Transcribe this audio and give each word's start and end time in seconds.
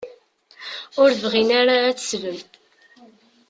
Ur 1.01 1.09
bɣin 1.21 1.49
ara 1.59 1.75
ad 1.89 1.95
d-slen. 1.97 2.39